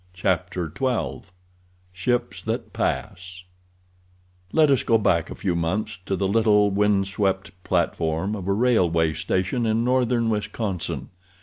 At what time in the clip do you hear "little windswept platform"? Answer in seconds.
6.27-8.35